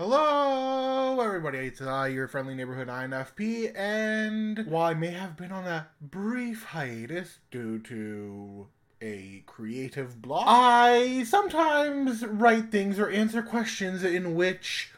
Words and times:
Hello, 0.00 1.20
everybody. 1.20 1.58
It's 1.58 1.80
uh, 1.80 2.04
your 2.04 2.28
friendly 2.28 2.54
neighborhood 2.54 2.86
INFP, 2.86 3.76
and 3.76 4.64
while 4.68 4.84
I 4.84 4.94
may 4.94 5.10
have 5.10 5.36
been 5.36 5.50
on 5.50 5.64
a 5.64 5.88
brief 6.00 6.62
hiatus 6.66 7.38
due 7.50 7.80
to 7.80 8.68
a 9.02 9.42
creative 9.46 10.22
block, 10.22 10.44
I 10.46 11.24
sometimes 11.24 12.24
write 12.24 12.70
things 12.70 13.00
or 13.00 13.10
answer 13.10 13.42
questions 13.42 14.04
in 14.04 14.36
which 14.36 14.92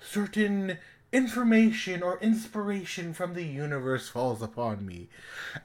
certain 0.00 0.78
information 1.12 2.02
or 2.02 2.18
inspiration 2.20 3.12
from 3.12 3.34
the 3.34 3.44
universe 3.44 4.08
falls 4.08 4.40
upon 4.42 4.86
me. 4.86 5.08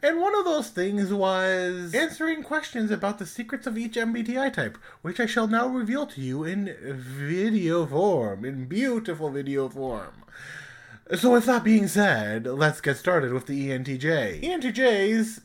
And 0.01 0.19
one 0.19 0.35
of 0.35 0.45
those 0.45 0.69
things 0.69 1.13
was 1.13 1.93
answering 1.93 2.43
questions 2.43 2.91
about 2.91 3.19
the 3.19 3.25
secrets 3.25 3.67
of 3.67 3.77
each 3.77 3.95
MBTI 3.95 4.51
type, 4.53 4.77
which 5.01 5.19
I 5.19 5.25
shall 5.25 5.47
now 5.47 5.67
reveal 5.67 6.07
to 6.07 6.21
you 6.21 6.43
in 6.43 6.75
video 6.81 7.85
form, 7.85 8.43
in 8.43 8.65
beautiful 8.65 9.29
video 9.29 9.69
form. 9.69 10.23
So, 11.15 11.33
with 11.33 11.45
that 11.45 11.63
being 11.63 11.87
said, 11.87 12.47
let's 12.47 12.81
get 12.81 12.97
started 12.97 13.31
with 13.31 13.45
the 13.45 13.69
ENTJ. 13.69 14.41
ENTJs 14.41 15.41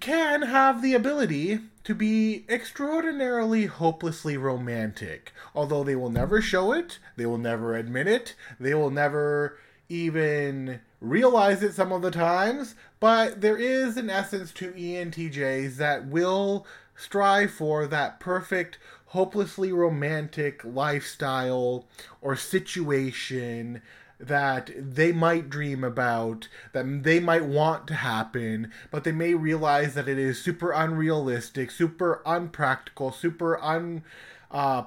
can 0.00 0.42
have 0.42 0.82
the 0.82 0.94
ability 0.94 1.60
to 1.84 1.94
be 1.94 2.44
extraordinarily 2.48 3.66
hopelessly 3.66 4.36
romantic. 4.36 5.32
Although 5.54 5.84
they 5.84 5.96
will 5.96 6.10
never 6.10 6.42
show 6.42 6.72
it, 6.72 6.98
they 7.16 7.26
will 7.26 7.38
never 7.38 7.74
admit 7.74 8.06
it, 8.06 8.34
they 8.60 8.74
will 8.74 8.90
never 8.90 9.58
even 9.88 10.80
realize 11.00 11.62
it 11.62 11.74
some 11.74 11.92
of 11.92 12.02
the 12.02 12.10
times, 12.10 12.74
but 13.00 13.40
there 13.40 13.56
is 13.56 13.96
an 13.96 14.10
essence 14.10 14.52
to 14.52 14.72
ENTJs 14.72 15.76
that 15.76 16.06
will 16.06 16.66
strive 16.96 17.50
for 17.50 17.86
that 17.86 18.18
perfect, 18.18 18.78
hopelessly 19.06 19.72
romantic 19.72 20.64
lifestyle 20.64 21.86
or 22.20 22.34
situation 22.34 23.80
that 24.18 24.70
they 24.76 25.12
might 25.12 25.50
dream 25.50 25.84
about, 25.84 26.48
that 26.72 27.02
they 27.02 27.20
might 27.20 27.44
want 27.44 27.86
to 27.88 27.94
happen, 27.94 28.72
but 28.90 29.04
they 29.04 29.12
may 29.12 29.34
realize 29.34 29.94
that 29.94 30.08
it 30.08 30.18
is 30.18 30.40
super 30.40 30.72
unrealistic, 30.72 31.70
super 31.70 32.22
unpractical, 32.24 33.12
super 33.12 33.62
un 33.62 34.02
uh, 34.50 34.84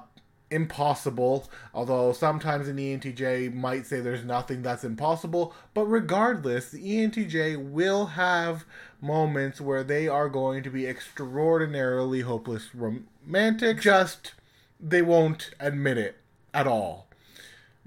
impossible. 0.50 1.48
Although 1.72 2.12
sometimes 2.12 2.68
an 2.68 2.76
ENTJ 2.76 3.54
might 3.54 3.86
say 3.86 4.00
there's 4.00 4.24
nothing 4.24 4.62
that's 4.62 4.84
impossible, 4.84 5.54
but 5.74 5.84
regardless, 5.86 6.70
the 6.70 6.82
ENTJ 6.82 7.70
will 7.70 8.06
have 8.06 8.64
moments 9.00 9.60
where 9.60 9.84
they 9.84 10.08
are 10.08 10.28
going 10.28 10.62
to 10.62 10.70
be 10.70 10.86
extraordinarily 10.86 12.20
hopeless 12.20 12.74
romantic. 12.74 13.80
Just 13.80 14.34
they 14.80 15.02
won't 15.02 15.50
admit 15.60 15.98
it 15.98 16.16
at 16.52 16.66
all. 16.66 17.09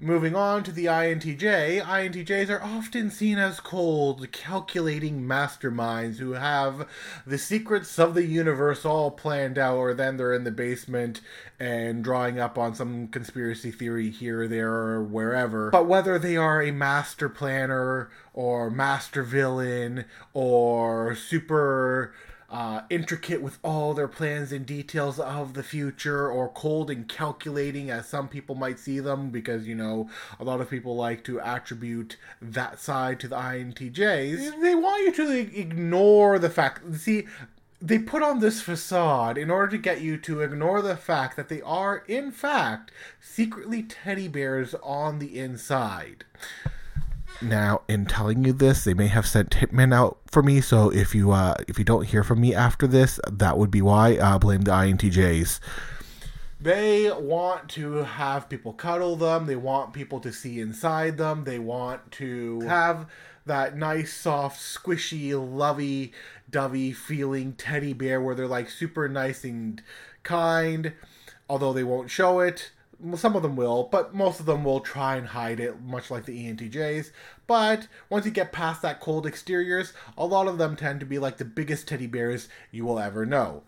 Moving 0.04 0.36
on 0.36 0.64
to 0.64 0.70
the 0.70 0.84
INTJ, 0.84 1.80
INTJs 1.80 2.50
are 2.50 2.62
often 2.62 3.10
seen 3.10 3.38
as 3.38 3.58
cold, 3.58 4.30
calculating 4.32 5.22
masterminds 5.22 6.18
who 6.18 6.32
have 6.32 6.86
the 7.26 7.38
secrets 7.38 7.98
of 7.98 8.12
the 8.12 8.26
universe 8.26 8.84
all 8.84 9.10
planned 9.10 9.56
out, 9.56 9.78
or 9.78 9.94
then 9.94 10.18
they're 10.18 10.34
in 10.34 10.44
the 10.44 10.50
basement 10.50 11.22
and 11.58 12.04
drawing 12.04 12.38
up 12.38 12.58
on 12.58 12.74
some 12.74 13.08
conspiracy 13.08 13.70
theory 13.70 14.10
here 14.10 14.46
there 14.46 14.74
or 14.74 15.02
wherever. 15.02 15.70
But 15.70 15.86
whether 15.86 16.18
they 16.18 16.36
are 16.36 16.60
a 16.60 16.70
master 16.70 17.30
planner 17.30 18.10
or 18.34 18.68
master 18.70 19.22
villain 19.22 20.04
or 20.34 21.14
super 21.14 22.12
uh, 22.54 22.82
intricate 22.88 23.42
with 23.42 23.58
all 23.64 23.94
their 23.94 24.06
plans 24.06 24.52
and 24.52 24.64
details 24.64 25.18
of 25.18 25.54
the 25.54 25.62
future, 25.64 26.30
or 26.30 26.48
cold 26.48 26.88
and 26.88 27.08
calculating, 27.08 27.90
as 27.90 28.06
some 28.06 28.28
people 28.28 28.54
might 28.54 28.78
see 28.78 29.00
them, 29.00 29.30
because 29.30 29.66
you 29.66 29.74
know 29.74 30.08
a 30.38 30.44
lot 30.44 30.60
of 30.60 30.70
people 30.70 30.94
like 30.94 31.24
to 31.24 31.40
attribute 31.40 32.16
that 32.40 32.78
side 32.78 33.18
to 33.18 33.26
the 33.26 33.34
INTJs. 33.34 34.62
They 34.62 34.74
want 34.76 35.04
you 35.04 35.12
to 35.26 35.58
ignore 35.58 36.38
the 36.38 36.48
fact. 36.48 36.94
See, 36.94 37.26
they 37.82 37.98
put 37.98 38.22
on 38.22 38.38
this 38.38 38.60
facade 38.60 39.36
in 39.36 39.50
order 39.50 39.72
to 39.72 39.78
get 39.78 40.00
you 40.00 40.16
to 40.18 40.40
ignore 40.40 40.80
the 40.80 40.96
fact 40.96 41.36
that 41.36 41.48
they 41.48 41.60
are, 41.62 42.04
in 42.06 42.30
fact, 42.30 42.92
secretly 43.20 43.82
teddy 43.82 44.28
bears 44.28 44.76
on 44.80 45.18
the 45.18 45.40
inside. 45.40 46.24
Now, 47.44 47.82
in 47.88 48.06
telling 48.06 48.44
you 48.44 48.52
this, 48.52 48.84
they 48.84 48.94
may 48.94 49.08
have 49.08 49.26
sent 49.26 49.50
hitmen 49.50 49.94
out 49.94 50.18
for 50.30 50.42
me. 50.42 50.60
So 50.60 50.90
if 50.90 51.14
you 51.14 51.32
uh, 51.32 51.54
if 51.68 51.78
you 51.78 51.84
don't 51.84 52.06
hear 52.06 52.24
from 52.24 52.40
me 52.40 52.54
after 52.54 52.86
this, 52.86 53.20
that 53.30 53.58
would 53.58 53.70
be 53.70 53.82
why. 53.82 54.16
Uh, 54.16 54.38
blame 54.38 54.62
the 54.62 54.70
INTJs. 54.70 55.60
They 56.60 57.10
want 57.10 57.68
to 57.70 58.04
have 58.04 58.48
people 58.48 58.72
cuddle 58.72 59.16
them. 59.16 59.44
They 59.44 59.56
want 59.56 59.92
people 59.92 60.20
to 60.20 60.32
see 60.32 60.60
inside 60.60 61.18
them. 61.18 61.44
They 61.44 61.58
want 61.58 62.10
to 62.12 62.60
have 62.60 63.06
that 63.44 63.76
nice, 63.76 64.14
soft, 64.14 64.58
squishy, 64.58 65.32
lovey, 65.34 66.12
dovey 66.48 66.92
feeling 66.92 67.52
teddy 67.52 67.92
bear 67.92 68.20
where 68.20 68.34
they're 68.34 68.46
like 68.46 68.70
super 68.70 69.08
nice 69.08 69.44
and 69.44 69.82
kind, 70.22 70.94
although 71.50 71.74
they 71.74 71.84
won't 71.84 72.10
show 72.10 72.40
it 72.40 72.70
some 73.16 73.36
of 73.36 73.42
them 73.42 73.56
will, 73.56 73.88
but 73.90 74.14
most 74.14 74.40
of 74.40 74.46
them 74.46 74.64
will 74.64 74.80
try 74.80 75.16
and 75.16 75.26
hide 75.26 75.60
it, 75.60 75.80
much 75.82 76.10
like 76.10 76.24
the 76.24 76.46
ENTJs. 76.46 77.10
But 77.46 77.88
once 78.08 78.24
you 78.24 78.30
get 78.30 78.52
past 78.52 78.82
that 78.82 79.00
cold 79.00 79.26
exteriors, 79.26 79.92
a 80.16 80.24
lot 80.24 80.48
of 80.48 80.58
them 80.58 80.76
tend 80.76 81.00
to 81.00 81.06
be 81.06 81.18
like 81.18 81.36
the 81.36 81.44
biggest 81.44 81.88
teddy 81.88 82.06
bears 82.06 82.48
you 82.70 82.84
will 82.84 82.98
ever 82.98 83.26
know. 83.26 83.62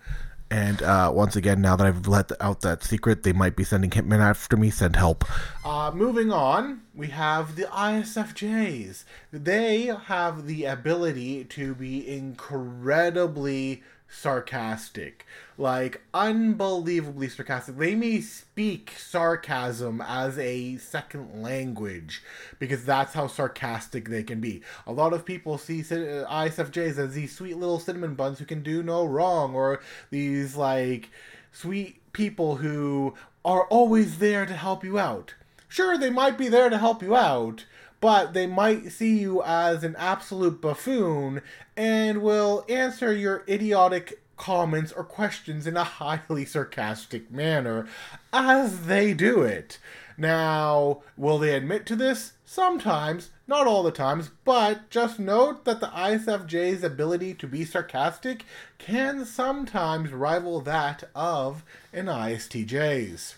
And 0.51 0.81
uh, 0.81 1.11
once 1.13 1.35
again, 1.35 1.61
now 1.61 1.75
that 1.75 1.87
I've 1.87 2.07
let 2.07 2.31
out 2.41 2.61
that 2.61 2.85
secret, 2.85 3.25
they 3.25 3.33
might 3.33 3.57
be 3.57 3.65
sending 3.65 3.91
hitmen 3.91 4.21
after 4.21 4.57
me. 4.57 4.71
Send 4.71 4.95
help. 4.95 5.25
Uh, 5.65 5.91
moving 5.93 6.31
on, 6.31 6.83
we 6.95 7.09
have 7.09 7.57
the 7.57 7.65
ISFJs. 7.65 9.03
They 9.33 9.87
have 9.87 10.47
the 10.47 10.65
ability 10.67 11.45
to 11.47 11.75
be 11.75 12.09
incredibly 12.09 13.83
sarcastic. 14.09 15.27
Like, 15.59 16.03
unbelievably 16.13 17.29
sarcastic. 17.29 17.77
They 17.77 17.95
may 17.95 18.21
speak 18.21 18.93
sarcasm 18.97 20.03
as 20.07 20.39
a 20.39 20.77
second 20.77 21.43
language 21.43 22.23
because 22.59 22.85
that's 22.85 23.15
how 23.15 23.27
sarcastic 23.27 24.09
they 24.09 24.23
can 24.23 24.41
be. 24.41 24.63
A 24.87 24.93
lot 24.93 25.13
of 25.13 25.25
people 25.25 25.59
see 25.59 25.81
ISFJs 25.81 26.99
uh, 26.99 27.03
as 27.03 27.15
these 27.15 27.35
sweet 27.35 27.57
little 27.57 27.79
cinnamon 27.79 28.15
buns 28.15 28.39
who 28.39 28.45
can 28.45 28.63
do 28.63 28.83
no 28.83 29.05
wrong, 29.05 29.55
or 29.55 29.81
these, 30.11 30.57
like, 30.57 31.11
sweet 31.53 32.01
people 32.13 32.57
who 32.57 33.15
are 33.45 33.67
always 33.69 34.19
there 34.19 34.45
to 34.47 34.55
help 34.55 34.85
you 34.85 34.99
out. 34.99 35.35
Sure, 35.69 35.99
they 35.99 36.11
might 36.11 36.39
be 36.39 36.49
there 36.49 36.71
to 36.71 36.79
help 36.79 37.03
you 37.03 37.17
out, 37.17 37.65
but 38.07 38.35
they 38.35 38.47
might 38.47 38.93
see 38.93 39.19
you 39.19 39.43
as 39.43 39.83
an 39.83 39.97
absolute 39.99 40.61
buffoon 40.61 41.43
and 41.77 42.23
will 42.23 42.65
answer 42.69 43.13
your 43.13 43.43
idiotic 43.49 44.23
comments 44.37 44.93
or 44.93 45.03
questions 45.03 45.67
in 45.67 45.77
a 45.77 45.83
highly 45.83 46.45
sarcastic 46.45 47.33
manner 47.33 47.85
as 48.33 48.87
they 48.87 49.13
do 49.13 49.43
it. 49.43 49.81
Now, 50.17 51.03
will 51.17 51.39
they 51.39 51.57
admit 51.57 51.85
to 51.87 51.97
this? 51.97 52.35
Sometimes, 52.45 53.31
not 53.49 53.67
all 53.67 53.83
the 53.83 53.91
times, 53.91 54.31
but 54.45 54.89
just 54.89 55.19
note 55.19 55.65
that 55.65 55.81
the 55.81 55.89
ISFJ's 55.89 56.85
ability 56.85 57.35
to 57.35 57.49
be 57.49 57.65
sarcastic 57.65 58.45
can 58.79 59.25
sometimes 59.25 60.13
rival 60.13 60.61
that 60.61 61.03
of 61.13 61.65
an 61.93 62.07
ISTJ's. 62.07 63.35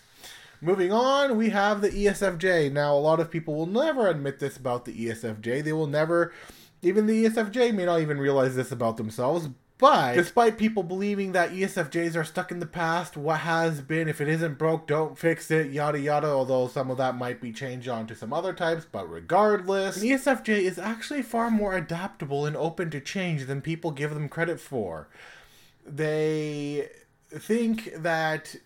Moving 0.61 0.91
on, 0.91 1.37
we 1.37 1.49
have 1.49 1.81
the 1.81 1.89
ESFJ. 1.89 2.71
Now, 2.71 2.93
a 2.93 2.99
lot 2.99 3.19
of 3.19 3.31
people 3.31 3.55
will 3.55 3.65
never 3.65 4.07
admit 4.07 4.39
this 4.39 4.57
about 4.57 4.85
the 4.85 4.93
ESFJ. 4.93 5.63
They 5.63 5.73
will 5.73 5.87
never, 5.87 6.33
even 6.81 7.07
the 7.07 7.25
ESFJ 7.25 7.73
may 7.73 7.85
not 7.85 8.01
even 8.01 8.19
realize 8.19 8.55
this 8.55 8.71
about 8.71 8.97
themselves. 8.97 9.49
But 9.77 10.15
despite 10.15 10.57
people 10.57 10.83
believing 10.83 11.31
that 11.31 11.51
ESFJs 11.51 12.17
are 12.17 12.25
stuck 12.25 12.51
in 12.51 12.59
the 12.59 12.65
past, 12.65 13.15
what 13.15 13.39
has 13.39 13.79
been, 13.79 14.09
if 14.09 14.19
it 14.19 14.27
isn't 14.27 14.57
broke, 14.57 14.87
don't 14.87 15.17
fix 15.17 15.49
it, 15.49 15.71
yada 15.71 15.97
yada, 15.97 16.27
although 16.27 16.67
some 16.67 16.91
of 16.91 16.97
that 16.97 17.15
might 17.15 17.39
be 17.39 17.53
changed 17.53 17.87
on 17.87 18.05
to 18.07 18.15
some 18.15 18.33
other 18.33 18.51
types, 18.51 18.85
but 18.91 19.09
regardless, 19.09 19.95
an 19.95 20.09
ESFJ 20.09 20.49
is 20.49 20.77
actually 20.77 21.21
far 21.21 21.49
more 21.49 21.77
adaptable 21.77 22.45
and 22.45 22.57
open 22.57 22.89
to 22.89 22.99
change 22.99 23.45
than 23.45 23.61
people 23.61 23.91
give 23.91 24.13
them 24.13 24.27
credit 24.27 24.59
for. 24.59 25.07
They 25.85 26.89
think 27.29 27.93
that 27.95 28.57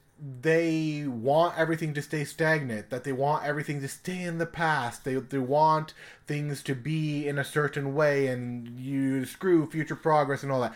they 0.42 1.06
want 1.06 1.58
everything 1.58 1.94
to 1.94 2.02
stay 2.02 2.24
stagnant, 2.24 2.90
that 2.90 3.04
they 3.04 3.12
want 3.12 3.46
everything 3.46 3.82
to 3.82 3.90
stay 3.90 4.22
in 4.22 4.38
the 4.38 4.46
past. 4.46 5.04
They, 5.04 5.16
they 5.16 5.38
want 5.38 5.94
things 6.28 6.64
to 6.64 6.76
be 6.76 7.28
in 7.28 7.38
a 7.38 7.44
certain 7.44 7.94
way 7.94 8.28
and 8.28 8.80
you 8.80 9.26
screw 9.26 9.70
future 9.70 9.96
progress 9.96 10.42
and 10.44 10.52
all 10.52 10.62
that. 10.62 10.74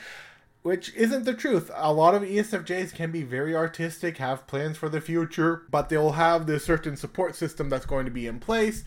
Which 0.64 0.94
isn't 0.96 1.24
the 1.24 1.34
truth. 1.34 1.72
A 1.74 1.94
lot 1.94 2.14
of 2.14 2.24
ESFJs 2.24 2.94
can 2.94 3.10
be 3.10 3.24
very 3.24 3.56
artistic, 3.56 4.18
have 4.18 4.48
plans 4.48 4.76
for 4.76 4.90
the 4.90 5.00
future, 5.00 5.64
but 5.72 5.88
they'll 5.88 6.14
have 6.14 6.46
this 6.46 6.66
certain 6.66 6.98
support 6.98 7.36
system 7.36 7.70
that's 7.70 7.86
going 7.86 8.04
to 8.04 8.12
be 8.12 8.28
in 8.28 8.42
place, 8.42 8.84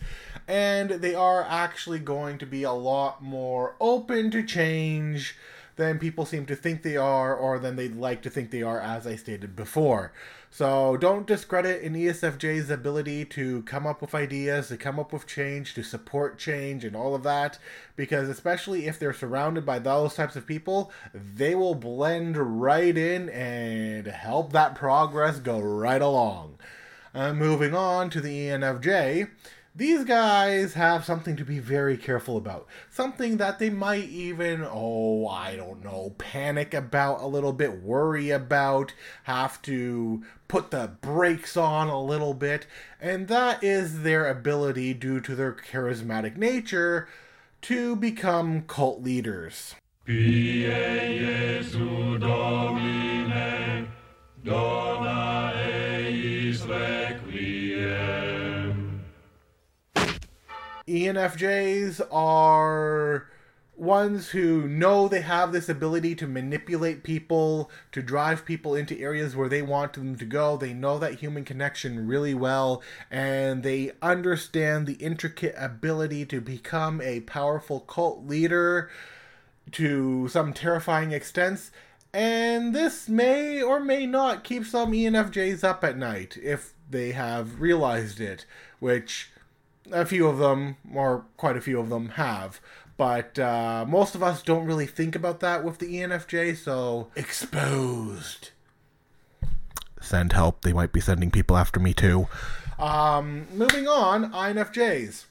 and 0.47 0.91
they 0.91 1.15
are 1.15 1.43
actually 1.43 1.97
going 1.97 2.37
to 2.37 2.45
be 2.45 2.61
a 2.61 2.71
lot 2.71 3.23
more 3.23 3.77
open 3.79 4.29
to 4.29 4.43
change 4.43 5.35
than 5.75 5.97
people 5.97 6.27
seem 6.27 6.45
to 6.45 6.55
think 6.55 6.83
they 6.83 6.97
are, 6.97 7.33
or 7.33 7.57
than 7.57 7.77
they'd 7.77 7.95
like 7.95 8.21
to 8.21 8.29
think 8.29 8.51
they 8.51 8.61
are, 8.61 8.79
as 8.79 9.07
I 9.07 9.15
stated 9.15 9.55
before. 9.55 10.11
So 10.53 10.97
don't 10.97 11.25
discredit 11.25 11.81
an 11.81 11.95
ESFJ's 11.95 12.69
ability 12.69 13.23
to 13.23 13.63
come 13.63 13.87
up 13.87 14.01
with 14.01 14.13
ideas, 14.13 14.67
to 14.67 14.75
come 14.75 14.99
up 14.99 15.13
with 15.13 15.25
change, 15.25 15.73
to 15.75 15.81
support 15.81 16.37
change, 16.37 16.83
and 16.83 16.93
all 16.93 17.15
of 17.15 17.23
that. 17.23 17.57
Because 17.95 18.27
especially 18.27 18.85
if 18.85 18.99
they're 18.99 19.13
surrounded 19.13 19.65
by 19.65 19.79
those 19.79 20.13
types 20.13 20.35
of 20.35 20.45
people, 20.45 20.91
they 21.13 21.55
will 21.55 21.73
blend 21.73 22.35
right 22.61 22.97
in 22.97 23.29
and 23.29 24.05
help 24.07 24.51
that 24.51 24.75
progress 24.75 25.39
go 25.39 25.57
right 25.57 26.01
along. 26.01 26.57
Uh, 27.15 27.33
moving 27.33 27.73
on 27.73 28.09
to 28.09 28.19
the 28.19 28.47
ENFJ. 28.47 29.29
These 29.73 30.03
guys 30.03 30.73
have 30.73 31.05
something 31.05 31.37
to 31.37 31.45
be 31.45 31.59
very 31.59 31.95
careful 31.95 32.35
about. 32.35 32.67
Something 32.89 33.37
that 33.37 33.57
they 33.57 33.69
might 33.69 34.09
even, 34.09 34.67
oh, 34.69 35.27
I 35.27 35.55
don't 35.55 35.81
know, 35.81 36.13
panic 36.17 36.73
about 36.73 37.21
a 37.21 37.27
little 37.27 37.53
bit, 37.53 37.81
worry 37.81 38.31
about, 38.31 38.93
have 39.23 39.61
to 39.61 40.23
put 40.49 40.71
the 40.71 40.91
brakes 40.99 41.55
on 41.55 41.87
a 41.87 42.03
little 42.03 42.33
bit. 42.33 42.67
And 42.99 43.29
that 43.29 43.63
is 43.63 44.03
their 44.03 44.27
ability, 44.27 44.93
due 44.93 45.21
to 45.21 45.35
their 45.35 45.53
charismatic 45.53 46.35
nature, 46.35 47.07
to 47.61 47.95
become 47.95 48.63
cult 48.63 49.01
leaders. 49.01 49.75
Dona 54.43 55.60
ENFJs 60.91 62.01
are 62.11 63.27
ones 63.75 64.29
who 64.29 64.67
know 64.67 65.07
they 65.07 65.21
have 65.21 65.51
this 65.51 65.69
ability 65.69 66.13
to 66.15 66.27
manipulate 66.27 67.03
people, 67.03 67.71
to 67.91 68.01
drive 68.01 68.45
people 68.45 68.75
into 68.75 68.99
areas 68.99 69.35
where 69.35 69.49
they 69.49 69.61
want 69.61 69.93
them 69.93 70.17
to 70.17 70.25
go. 70.25 70.57
They 70.57 70.73
know 70.73 70.99
that 70.99 71.15
human 71.15 71.45
connection 71.45 72.07
really 72.07 72.33
well, 72.33 72.83
and 73.09 73.63
they 73.63 73.93
understand 74.01 74.85
the 74.85 74.93
intricate 74.95 75.55
ability 75.57 76.25
to 76.27 76.41
become 76.41 77.01
a 77.01 77.21
powerful 77.21 77.79
cult 77.79 78.25
leader 78.25 78.89
to 79.71 80.27
some 80.27 80.53
terrifying 80.53 81.11
extents 81.13 81.71
and 82.13 82.75
this 82.75 83.07
may 83.07 83.61
or 83.61 83.79
may 83.79 84.05
not 84.05 84.43
keep 84.43 84.65
some 84.65 84.91
ENFJs 84.91 85.63
up 85.63 85.83
at 85.83 85.97
night 85.97 86.37
if 86.41 86.73
they 86.89 87.11
have 87.11 87.61
realized 87.61 88.19
it, 88.19 88.45
which 88.79 89.31
a 89.91 90.05
few 90.05 90.27
of 90.27 90.37
them, 90.37 90.77
or 90.93 91.25
quite 91.37 91.57
a 91.57 91.61
few 91.61 91.79
of 91.79 91.89
them, 91.89 92.09
have. 92.09 92.59
But 92.97 93.39
uh, 93.39 93.85
most 93.87 94.13
of 94.15 94.21
us 94.21 94.43
don't 94.43 94.65
really 94.65 94.85
think 94.85 95.15
about 95.15 95.39
that 95.39 95.63
with 95.63 95.79
the 95.79 95.95
ENFJ, 95.95 96.55
so 96.57 97.07
exposed. 97.15 98.51
Send 99.99 100.33
help. 100.33 100.61
They 100.61 100.73
might 100.73 100.91
be 100.91 100.99
sending 100.99 101.31
people 101.31 101.57
after 101.57 101.79
me 101.79 101.93
too. 101.93 102.27
Um, 102.77 103.47
moving 103.53 103.87
on, 103.87 104.31
INFJs. 104.31 105.25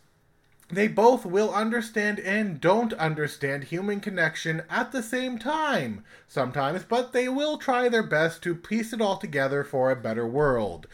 They 0.72 0.86
both 0.86 1.26
will 1.26 1.52
understand 1.52 2.20
and 2.20 2.60
don't 2.60 2.92
understand 2.92 3.64
human 3.64 3.98
connection 3.98 4.62
at 4.70 4.92
the 4.92 5.02
same 5.02 5.36
time, 5.36 6.04
sometimes, 6.28 6.84
but 6.84 7.12
they 7.12 7.28
will 7.28 7.58
try 7.58 7.88
their 7.88 8.04
best 8.04 8.42
to 8.44 8.54
piece 8.54 8.92
it 8.92 9.00
all 9.00 9.16
together 9.16 9.64
for 9.64 9.90
a 9.90 9.96
better 9.96 10.26
world 10.26 10.86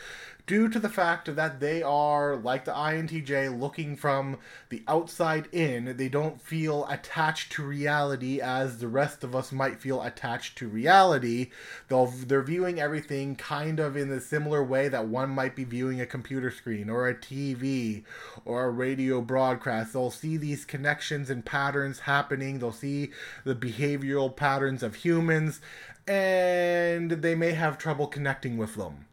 due 0.47 0.69
to 0.69 0.79
the 0.79 0.89
fact 0.89 1.35
that 1.35 1.59
they 1.59 1.83
are, 1.83 2.37
like 2.37 2.65
the 2.65 2.73
INTJ, 2.73 3.59
looking 3.59 3.97
from 3.97 4.39
the 4.69 4.83
outside 4.87 5.49
in. 5.51 5.97
They 5.97 6.09
don't 6.09 6.41
feel 6.41 6.87
attached 6.89 7.51
to 7.53 7.65
reality 7.65 8.41
as 8.41 8.79
the 8.79 8.87
rest 8.87 9.25
of 9.25 9.35
us 9.35 9.51
might 9.51 9.81
feel 9.81 10.01
attached 10.03 10.57
to 10.59 10.69
reality. 10.69 11.51
They'll, 11.89 12.07
they're 12.07 12.43
viewing 12.43 12.79
everything 12.81 13.35
kind 13.35 13.81
of 13.81 13.97
in 13.97 14.11
a 14.11 14.21
similar 14.21 14.63
way 14.63 14.89
that 14.89 15.09
one 15.09 15.31
might 15.31 15.57
be 15.57 15.65
viewing 15.65 16.01
a 16.01 16.07
computer 16.07 16.53
screen 16.53 16.89
or 16.89 17.09
a 17.09 17.15
TV 17.15 18.05
or 18.45 18.67
a 18.67 18.71
radio 18.71 19.21
broadcast. 19.21 19.93
They'll 19.93 20.11
see 20.13 20.37
these 20.37 20.65
connections 20.65 21.29
and 21.29 21.45
patterns 21.45 22.01
happening, 22.01 22.61
they'll 22.61 22.73
see 22.73 23.11
the 23.45 23.57
behavioral 23.57 24.35
patterns 24.35 24.85
of 24.85 24.97
humans, 24.97 25.61
and 26.07 27.11
they 27.11 27.35
may 27.35 27.53
have 27.53 27.79
trouble 27.79 28.07
connecting 28.07 28.57
with 28.57 28.77
them. 28.77 29.07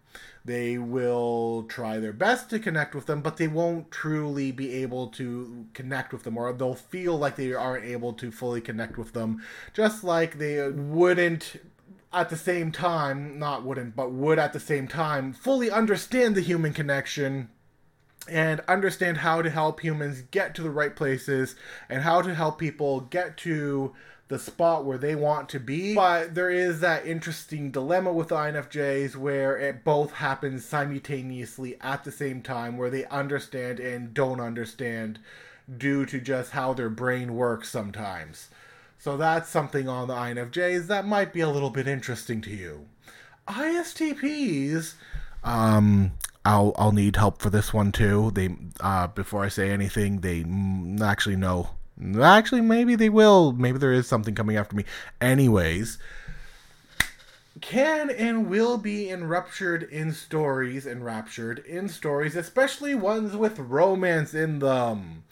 They 0.46 0.78
will 0.78 1.64
try 1.70 2.00
their 2.00 2.12
best 2.12 2.50
to 2.50 2.60
connect 2.60 2.94
with 2.94 3.06
them, 3.06 3.22
but 3.22 3.38
they 3.38 3.48
won't 3.48 3.92
truly 3.92 4.52
be 4.52 4.74
able 4.84 5.08
to 5.10 5.68
connect 5.74 6.12
with 6.12 6.24
them, 6.24 6.38
or 6.38 6.52
they'll 6.52 6.76
feel 6.76 7.18
like 7.18 7.38
they 7.38 7.54
aren't 7.54 7.86
able 7.86 8.12
to 8.14 8.30
fully 8.30 8.60
connect 8.60 8.98
with 8.98 9.14
them, 9.14 9.42
just 9.74 10.04
like 10.04 10.38
they 10.38 10.70
wouldn't 10.70 11.62
at 12.12 12.30
the 12.30 12.38
same 12.38 12.72
time, 12.72 13.40
not 13.40 13.64
wouldn't, 13.64 13.96
but 13.96 14.12
would 14.12 14.38
at 14.38 14.54
the 14.54 14.60
same 14.60 14.88
time 14.88 15.34
fully 15.34 15.72
understand 15.72 16.36
the 16.36 16.42
human 16.42 16.74
connection 16.74 17.50
and 18.30 18.62
understand 18.68 19.18
how 19.18 19.42
to 19.42 19.50
help 19.50 19.82
humans 19.82 20.22
get 20.32 20.56
to 20.56 20.62
the 20.62 20.70
right 20.70 20.96
places 20.96 21.56
and 21.90 22.04
how 22.04 22.22
to 22.22 22.34
help 22.36 22.58
people 22.58 23.02
get 23.02 23.36
to 23.36 23.94
the 24.30 24.40
spot 24.40 24.86
where 24.86 24.98
they 24.98 25.16
want 25.16 25.50
to 25.50 25.60
be. 25.60 25.94
But 25.94 26.36
there 26.36 26.50
is 26.50 26.80
that 26.80 27.06
interesting 27.06 27.72
dilemma 27.72 28.12
with 28.12 28.30
the 28.30 28.36
INFJs 28.36 29.16
where 29.16 29.58
it 29.58 29.84
both 29.84 30.14
happens 30.14 30.66
simultaneously 30.66 31.78
at 31.82 32.04
the 32.04 32.12
same 32.12 32.42
time, 32.42 32.78
where 32.78 32.90
they 32.90 33.06
understand 33.06 33.80
and 33.80 34.14
don't 34.14 34.40
understand 34.40 35.20
due 35.78 36.06
to 36.06 36.20
just 36.20 36.52
how 36.52 36.74
their 36.74 36.90
brain 36.90 37.36
works 37.36 37.70
sometimes. 37.70 38.50
So 38.98 39.18
that's 39.18 39.50
something 39.50 39.90
on 39.90 40.08
the 40.08 40.16
INFJs 40.16 40.88
that 40.88 41.06
might 41.06 41.34
be 41.34 41.42
a 41.42 41.50
little 41.50 41.70
bit 41.70 41.88
interesting 41.88 42.42
to 42.42 42.50
you. 42.50 42.88
ISTPs, 43.48 44.94
um, 45.44 46.14
I'll 46.46 46.74
I'll 46.78 46.94
need 46.94 47.18
help 47.18 47.42
for 47.42 47.50
this 47.50 47.74
one 47.74 47.92
too. 47.92 48.32
They 48.34 48.56
uh, 48.80 49.08
before 49.08 49.44
I 49.44 49.50
say 49.50 49.72
anything, 49.72 50.22
they 50.22 50.46
actually 51.04 51.36
know 51.36 51.72
Actually, 52.22 52.62
maybe 52.62 52.96
they 52.96 53.10
will. 53.10 53.54
Maybe 53.54 53.78
there 53.78 53.94
is 53.94 54.08
something 54.08 54.36
coming 54.36 54.58
after 54.58 54.76
me. 54.76 54.84
Anyways, 55.22 55.98
can 57.62 58.10
and 58.10 58.50
will 58.50 58.78
be 58.78 59.10
enraptured 59.10 59.84
in 59.84 60.12
stories, 60.12 60.86
enraptured 60.86 61.60
in 61.60 61.88
stories, 61.88 62.36
especially 62.36 62.94
ones 62.94 63.36
with 63.36 63.58
romance 63.58 64.34
in 64.34 64.60
them 64.60 65.24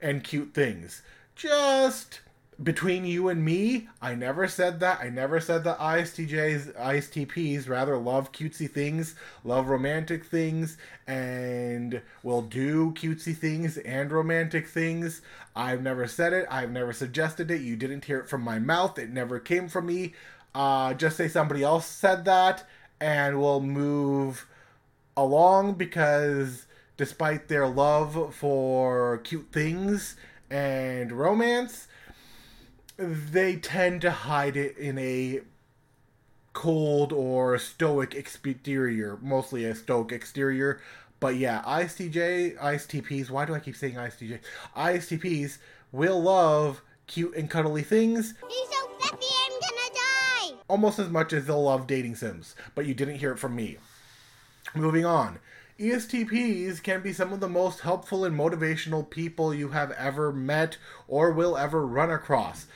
and 0.00 0.22
cute 0.22 0.54
things. 0.54 1.02
Just 1.34 2.20
between 2.62 3.06
you 3.06 3.28
and 3.28 3.42
me, 3.42 3.88
I 4.02 4.14
never 4.14 4.46
said 4.46 4.80
that. 4.80 5.00
I 5.00 5.08
never 5.08 5.40
said 5.40 5.64
that 5.64 5.78
ISTJs, 5.78 6.74
ISTPs 6.74 7.68
rather 7.68 7.96
love 7.96 8.32
cutesy 8.32 8.70
things, 8.70 9.14
love 9.44 9.68
romantic 9.68 10.24
things, 10.24 10.76
and 11.06 12.02
will 12.22 12.42
do 12.42 12.92
cutesy 12.92 13.34
things 13.34 13.78
and 13.78 14.12
romantic 14.12 14.66
things. 14.68 15.22
I've 15.56 15.82
never 15.82 16.06
said 16.06 16.34
it. 16.34 16.46
I've 16.50 16.70
never 16.70 16.92
suggested 16.92 17.50
it. 17.50 17.62
You 17.62 17.76
didn't 17.76 18.04
hear 18.04 18.18
it 18.18 18.28
from 18.28 18.42
my 18.42 18.58
mouth. 18.58 18.98
It 18.98 19.10
never 19.10 19.40
came 19.40 19.68
from 19.68 19.86
me. 19.86 20.14
Uh, 20.54 20.92
just 20.94 21.16
say 21.16 21.28
somebody 21.28 21.62
else 21.62 21.86
said 21.86 22.24
that, 22.26 22.66
and 23.00 23.40
we'll 23.40 23.60
move 23.60 24.46
along 25.16 25.74
because 25.74 26.66
despite 26.96 27.48
their 27.48 27.66
love 27.66 28.34
for 28.34 29.18
cute 29.18 29.48
things 29.52 30.16
and 30.50 31.12
romance, 31.12 31.86
they 33.00 33.56
tend 33.56 34.02
to 34.02 34.10
hide 34.10 34.56
it 34.56 34.76
in 34.76 34.98
a 34.98 35.40
cold 36.52 37.12
or 37.12 37.56
stoic 37.58 38.14
exterior, 38.14 39.18
mostly 39.22 39.64
a 39.64 39.74
stoic 39.74 40.12
exterior. 40.12 40.80
But 41.18 41.36
yeah, 41.36 41.62
ISTJ, 41.62 42.58
ISTPs, 42.58 43.30
why 43.30 43.46
do 43.46 43.54
I 43.54 43.60
keep 43.60 43.76
saying 43.76 43.94
ISTJ? 43.94 44.40
ISTPs 44.76 45.58
will 45.92 46.20
love 46.20 46.82
cute 47.06 47.34
and 47.34 47.48
cuddly 47.48 47.82
things. 47.82 48.34
He's 48.48 48.68
so 48.68 48.88
fluffy, 48.98 49.26
I'm 49.46 49.60
gonna 49.60 49.94
die! 49.94 50.62
Almost 50.68 50.98
as 50.98 51.08
much 51.08 51.32
as 51.32 51.46
they'll 51.46 51.64
love 51.64 51.86
dating 51.86 52.16
sims, 52.16 52.54
but 52.74 52.84
you 52.84 52.92
didn't 52.92 53.16
hear 53.16 53.32
it 53.32 53.38
from 53.38 53.56
me. 53.56 53.78
Moving 54.74 55.06
on. 55.06 55.38
ESTPs 55.78 56.82
can 56.82 57.00
be 57.00 57.14
some 57.14 57.32
of 57.32 57.40
the 57.40 57.48
most 57.48 57.80
helpful 57.80 58.26
and 58.26 58.38
motivational 58.38 59.08
people 59.08 59.54
you 59.54 59.68
have 59.70 59.90
ever 59.92 60.30
met 60.30 60.76
or 61.08 61.32
will 61.32 61.56
ever 61.56 61.86
run 61.86 62.10
across 62.10 62.66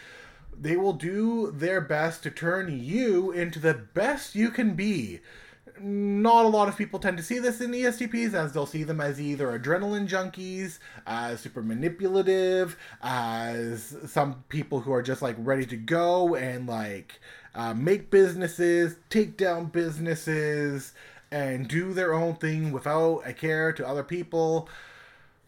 they 0.61 0.76
will 0.76 0.92
do 0.92 1.50
their 1.50 1.80
best 1.80 2.23
to 2.23 2.30
turn 2.30 2.80
you 2.80 3.32
into 3.32 3.58
the 3.58 3.75
best 3.75 4.34
you 4.34 4.50
can 4.50 4.75
be. 4.75 5.20
Not 5.80 6.44
a 6.44 6.49
lot 6.49 6.68
of 6.68 6.76
people 6.76 7.00
tend 7.00 7.16
to 7.16 7.23
see 7.23 7.40
this 7.40 7.61
in 7.61 7.73
ESTPs, 7.73 8.32
as 8.32 8.52
they'll 8.52 8.64
see 8.64 8.84
them 8.84 9.00
as 9.00 9.20
either 9.20 9.58
adrenaline 9.58 10.08
junkies, 10.08 10.78
as 11.04 11.40
super 11.40 11.62
manipulative, 11.62 12.76
as 13.02 13.96
some 14.06 14.44
people 14.49 14.80
who 14.80 14.92
are 14.92 15.02
just 15.02 15.20
like 15.20 15.34
ready 15.38 15.66
to 15.66 15.76
go 15.76 16.37
and 16.37 16.68
like 16.68 17.20
uh, 17.54 17.75
make 17.75 18.11
businesses, 18.11 18.96
take 19.11 19.37
down 19.37 19.66
businesses, 19.66 20.92
and 21.30 21.66
do 21.66 21.92
their 21.92 22.14
own 22.14 22.37
thing 22.37 22.70
without 22.70 23.23
a 23.25 23.32
care 23.32 23.73
to 23.73 23.87
other 23.87 24.04
people. 24.04 24.68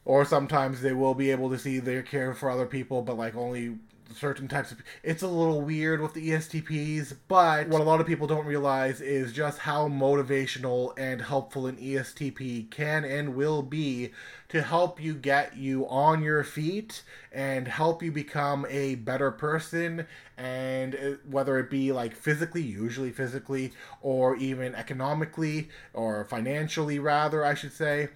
Or 0.05 0.25
sometimes 0.25 0.83
they 0.83 0.93
will 0.93 1.15
be 1.15 1.31
able 1.31 1.51
to 1.51 1.59
see 1.59 1.79
their 1.79 2.03
care 2.03 2.35
for 2.35 2.51
other 2.51 2.67
people, 2.67 3.03
but 3.03 3.17
like 3.17 3.37
only 3.37 3.77
certain 4.15 4.49
types 4.49 4.73
of 4.73 4.83
it's 5.03 5.23
a 5.23 5.29
little 5.29 5.61
weird 5.61 6.01
with 6.01 6.15
the 6.15 6.31
ESTPs, 6.31 7.17
but 7.29 7.69
what 7.69 7.81
a 7.81 7.85
lot 7.85 8.01
of 8.01 8.07
people 8.07 8.27
don't 8.27 8.47
realize 8.47 9.01
is 9.01 9.33
just 9.33 9.59
how 9.61 9.89
motivational 9.89 10.93
and 10.99 11.21
helpful 11.21 11.67
an 11.67 11.77
ESTP 11.77 12.71
can 12.71 13.05
and 13.05 13.35
will 13.35 13.63
be 13.63 14.13
to 14.49 14.63
help 14.63 15.03
you 15.03 15.15
get 15.15 15.57
you 15.57 15.89
on 15.89 16.23
your 16.23 16.45
feet 16.45 17.03
and 17.33 17.69
help 17.69 18.03
you 18.03 18.13
become 18.13 18.67
a 18.69 18.95
better 18.97 19.31
person. 19.31 20.07
And 20.37 20.95
uh, 20.95 21.11
whether 21.29 21.59
it 21.59 21.71
be 21.71 21.93
like 21.93 22.15
physically 22.15 22.63
usually 22.63 23.11
physically 23.11 23.73
or 24.03 24.37
even 24.37 24.75
economically 24.75 25.69
or 25.95 26.25
financially 26.25 26.99
rather 26.99 27.45
I 27.45 27.55
should 27.55 27.73
say 27.73 28.09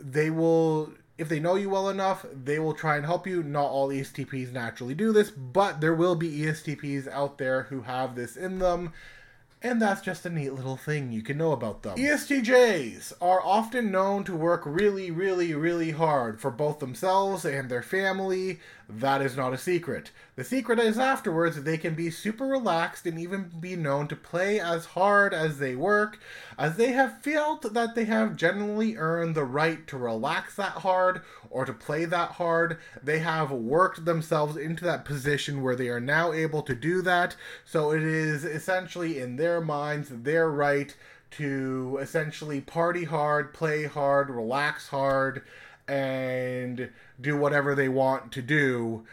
they 0.00 0.30
will 0.30 0.92
if 1.18 1.28
they 1.28 1.40
know 1.40 1.54
you 1.54 1.70
well 1.70 1.88
enough, 1.88 2.26
they 2.32 2.58
will 2.58 2.74
try 2.74 2.96
and 2.96 3.06
help 3.06 3.26
you. 3.26 3.42
Not 3.42 3.70
all 3.70 3.88
ESTPs 3.88 4.52
naturally 4.52 4.94
do 4.94 5.12
this, 5.12 5.30
but 5.30 5.80
there 5.80 5.94
will 5.94 6.14
be 6.14 6.40
ESTPs 6.40 7.08
out 7.08 7.38
there 7.38 7.64
who 7.64 7.82
have 7.82 8.14
this 8.14 8.36
in 8.36 8.58
them. 8.58 8.92
And 9.62 9.80
that's 9.80 10.02
just 10.02 10.26
a 10.26 10.30
neat 10.30 10.52
little 10.52 10.76
thing 10.76 11.10
you 11.10 11.22
can 11.22 11.38
know 11.38 11.52
about 11.52 11.82
them. 11.82 11.96
ESTJs 11.96 13.14
are 13.22 13.40
often 13.42 13.90
known 13.90 14.22
to 14.24 14.36
work 14.36 14.62
really, 14.66 15.10
really, 15.10 15.54
really 15.54 15.92
hard 15.92 16.40
for 16.40 16.50
both 16.50 16.78
themselves 16.78 17.44
and 17.44 17.70
their 17.70 17.82
family. 17.82 18.60
That 18.88 19.20
is 19.20 19.36
not 19.36 19.52
a 19.52 19.58
secret. 19.58 20.12
The 20.36 20.44
secret 20.44 20.78
is 20.78 20.96
afterwards 20.96 21.60
they 21.60 21.76
can 21.76 21.94
be 21.94 22.08
super 22.08 22.46
relaxed 22.46 23.04
and 23.04 23.18
even 23.18 23.50
be 23.58 23.74
known 23.74 24.06
to 24.08 24.16
play 24.16 24.60
as 24.60 24.86
hard 24.86 25.34
as 25.34 25.58
they 25.58 25.74
work, 25.74 26.20
as 26.56 26.76
they 26.76 26.92
have 26.92 27.20
felt 27.20 27.74
that 27.74 27.96
they 27.96 28.04
have 28.04 28.36
generally 28.36 28.96
earned 28.96 29.34
the 29.34 29.44
right 29.44 29.84
to 29.88 29.98
relax 29.98 30.54
that 30.54 30.72
hard 30.72 31.22
or 31.50 31.64
to 31.64 31.72
play 31.72 32.04
that 32.04 32.32
hard. 32.32 32.78
They 33.02 33.18
have 33.18 33.50
worked 33.50 34.04
themselves 34.04 34.56
into 34.56 34.84
that 34.84 35.04
position 35.04 35.62
where 35.62 35.74
they 35.74 35.88
are 35.88 36.00
now 36.00 36.32
able 36.32 36.62
to 36.62 36.74
do 36.74 37.02
that. 37.02 37.34
So 37.64 37.90
it 37.90 38.04
is 38.04 38.44
essentially 38.44 39.18
in 39.18 39.34
their 39.34 39.60
minds 39.60 40.10
their 40.10 40.48
right 40.48 40.94
to 41.32 41.98
essentially 42.00 42.60
party 42.60 43.04
hard, 43.04 43.52
play 43.52 43.84
hard, 43.84 44.30
relax 44.30 44.88
hard, 44.88 45.42
and 45.88 46.90
do 47.20 47.36
whatever 47.36 47.74
they 47.74 47.88
want 47.88 48.32
to 48.32 48.42
do 48.42 49.04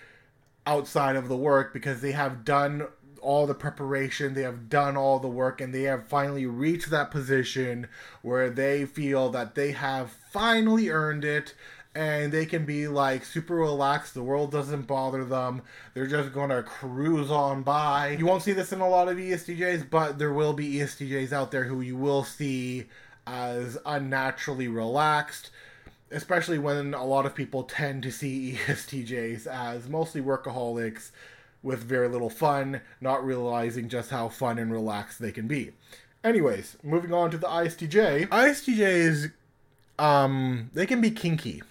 outside 0.66 1.16
of 1.16 1.28
the 1.28 1.38
work 1.38 1.74
because 1.74 2.02
they 2.02 2.12
have 2.12 2.46
done 2.46 2.88
all 3.22 3.48
the 3.48 3.54
preparation, 3.54 4.34
they 4.34 4.42
have 4.42 4.70
done 4.70 4.98
all 4.98 5.20
the 5.20 5.28
work, 5.28 5.62
and 5.62 5.74
they 5.74 5.84
have 5.84 6.08
finally 6.08 6.46
reached 6.46 6.90
that 6.90 7.10
position 7.10 7.88
where 8.22 8.50
they 8.50 8.86
feel 8.86 9.30
that 9.30 9.56
they 9.56 9.72
have 9.72 10.12
finally 10.12 10.90
earned 10.90 11.24
it 11.24 11.54
and 11.96 12.32
they 12.32 12.46
can 12.46 12.66
be 12.66 12.88
like 12.88 13.24
super 13.24 13.56
relaxed. 13.56 14.14
The 14.14 14.24
world 14.24 14.52
doesn't 14.52 14.88
bother 14.88 15.24
them. 15.24 15.62
They're 15.94 16.08
just 16.08 16.34
gonna 16.34 16.64
cruise 16.64 17.30
on 17.30 17.62
by. 17.64 18.16
You 18.18 18.26
won't 18.26 18.42
see 18.42 18.54
this 18.54 18.74
in 18.74 18.82
a 18.82 18.90
lot 18.90 19.08
of 19.08 19.18
ESTJs, 19.18 19.90
but 19.90 20.18
there 20.18 20.34
will 20.34 20.54
be 20.54 20.76
ESTJs 20.76 21.32
out 21.32 21.52
there 21.52 21.66
who 21.66 21.82
you 21.82 21.96
will 21.96 22.24
see 22.24 22.86
as 23.28 23.78
unnaturally 23.86 24.68
relaxed 24.68 25.52
especially 26.14 26.60
when 26.60 26.94
a 26.94 27.04
lot 27.04 27.26
of 27.26 27.36
people 27.36 27.64
tend 27.64 28.04
to 28.04 28.12
see 28.12 28.60
ESTJs 28.68 29.48
as 29.48 29.90
mostly 29.90 30.22
workaholics 30.22 31.12
with 31.62 31.84
very 31.84 32.08
little 32.08 32.30
fun, 32.30 32.82
not 33.02 33.26
realizing 33.26 33.90
just 33.90 34.10
how 34.10 34.30
fun 34.30 34.60
and 34.60 34.72
relaxed 34.72 35.20
they 35.20 35.32
can 35.32 35.48
be. 35.48 35.72
Anyways, 36.24 36.78
moving 36.84 37.14
on 37.14 37.32
to 37.32 37.38
the 37.38 37.48
ISTJ. 37.48 38.28
ISTJs, 38.28 39.32
um, 40.00 40.70
they 40.74 40.86
can 40.86 41.02
be 41.02 41.12
kinky 41.12 41.62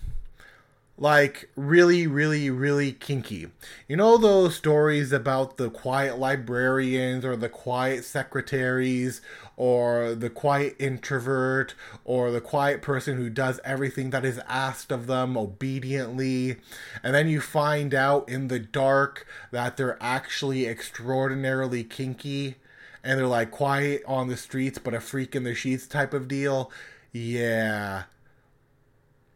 like 1.03 1.51
really 1.57 2.07
really 2.07 2.49
really 2.49 2.93
kinky. 2.93 3.49
You 3.89 3.97
know 3.97 4.17
those 4.17 4.55
stories 4.55 5.11
about 5.11 5.57
the 5.57 5.69
quiet 5.69 6.17
librarians 6.17 7.25
or 7.25 7.35
the 7.35 7.49
quiet 7.49 8.05
secretaries 8.05 9.21
or 9.57 10.15
the 10.15 10.31
quiet 10.31 10.77
introvert 10.79 11.75
or 12.05 12.31
the 12.31 12.41
quiet 12.41 12.83
person 12.83 13.17
who 13.17 13.29
does 13.29 13.59
everything 13.65 14.11
that 14.11 14.25
is 14.25 14.41
asked 14.47 14.93
of 14.93 15.09
them 15.09 15.37
obediently? 15.37 16.59
And 17.03 17.13
then 17.13 17.29
you 17.29 17.41
find 17.41 17.93
out 17.95 18.29
in 18.29 18.47
the 18.47 18.61
dark 18.61 19.27
that 19.51 19.77
they're 19.77 20.01
actually 20.01 20.69
extraordinarily 20.69 21.83
kinky 21.83 22.55
and 23.03 23.19
they're 23.19 23.27
like 23.27 23.51
quiet 23.51 24.05
on 24.07 24.29
the 24.29 24.37
streets 24.37 24.79
but 24.79 24.95
a 24.95 25.01
freak 25.01 25.35
in 25.35 25.43
the 25.43 25.53
sheets 25.53 25.89
type 25.89 26.15
of 26.15 26.29
deal. 26.29 26.71
Yeah. 27.11 28.05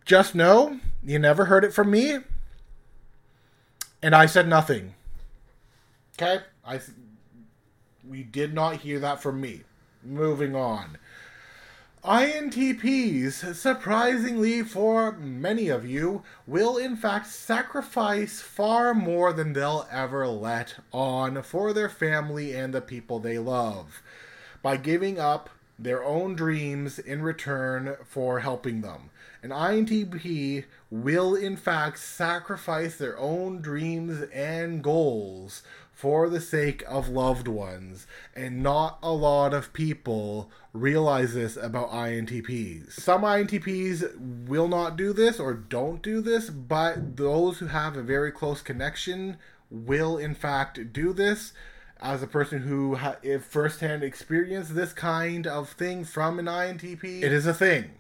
Just 0.05 0.37
know 0.37 0.79
you 1.07 1.19
never 1.19 1.47
heard 1.47 1.65
it 1.65 1.73
from 1.73 1.91
me, 1.91 2.19
and 4.03 4.15
I 4.15 4.27
said 4.27 4.49
nothing. 4.49 4.95
Okay, 6.21 6.45
I 6.67 6.81
we 8.07 8.23
did 8.23 8.53
not 8.53 8.77
hear 8.79 8.99
that 9.01 9.23
from 9.23 9.41
me. 9.41 9.63
Moving 10.03 10.55
on. 10.55 10.99
INTPs, 12.05 13.55
surprisingly 13.57 14.63
for 14.63 15.13
many 15.13 15.69
of 15.69 15.85
you, 15.85 16.23
will 16.47 16.77
in 16.77 16.97
fact 16.97 17.27
sacrifice 17.27 18.41
far 18.41 18.95
more 18.95 19.33
than 19.33 19.53
they'll 19.53 19.89
ever 19.91 20.29
let 20.29 20.77
on 20.93 21.43
for 21.43 21.73
their 21.73 21.89
family 21.89 22.55
and 22.55 22.73
the 22.73 22.81
people 22.81 23.19
they 23.19 23.39
love 23.39 24.03
by 24.63 24.77
giving 24.77 25.19
up 25.19 25.51
their 25.79 26.03
own 26.03 26.35
dreams 26.35 26.99
in 26.99 27.23
return 27.23 27.97
for 28.05 28.41
helping 28.41 28.81
them. 28.81 29.11
An 29.43 29.51
INTP 29.51 30.65
will, 30.91 31.35
in 31.35 31.57
fact, 31.57 31.99
sacrifice 31.99 32.97
their 32.97 33.19
own 33.19 33.61
dreams 33.61 34.23
and 34.33 34.83
goals 34.83 35.63
for 35.93 36.29
the 36.29 36.41
sake 36.41 36.83
of 36.87 37.09
loved 37.09 37.49
ones. 37.49 38.07
And 38.35 38.63
not 38.63 38.99
a 39.03 39.13
lot 39.13 39.55
of 39.55 39.73
people 39.73 40.51
realize 40.73 41.35
this 41.35 41.57
about 41.57 41.91
INTPs. 41.91 42.93
Some 42.93 43.23
INTPs 43.23 44.47
will 44.47 44.69
not 44.69 44.97
do 44.97 45.13
this 45.13 45.39
or 45.39 45.55
don't 45.55 46.03
do 46.03 46.21
this, 46.21 46.51
but 46.51 47.17
those 47.17 47.59
who 47.59 47.67
have 47.67 47.97
a 47.97 48.03
very 48.03 48.31
close 48.31 48.61
connection 48.61 49.37
will, 49.71 50.19
in 50.19 50.35
fact, 50.35 50.93
do 50.93 51.13
this 51.13 51.53
as 52.01 52.23
a 52.23 52.27
person 52.27 52.63
who 52.63 52.97
ha- 52.97 53.17
firsthand 53.49 54.03
experienced 54.03 54.75
this 54.75 54.93
kind 54.93 55.47
of 55.47 55.71
thing 55.71 56.05
from 56.05 56.39
an 56.39 56.47
INTP, 56.47 57.23
it 57.23 57.33
is 57.33 57.47
a 57.47 57.55
thing. 57.55 57.91